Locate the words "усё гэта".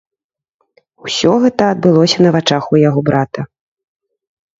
1.07-1.67